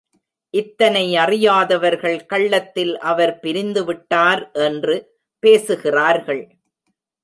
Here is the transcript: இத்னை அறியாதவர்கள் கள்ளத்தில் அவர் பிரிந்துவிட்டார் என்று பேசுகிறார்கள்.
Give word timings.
இத்னை 0.53 1.03
அறியாதவர்கள் 1.15 2.25
கள்ளத்தில் 2.25 2.93
அவர் 2.97 3.39
பிரிந்துவிட்டார் 3.41 4.43
என்று 4.51 4.95
பேசுகிறார்கள். 5.43 6.43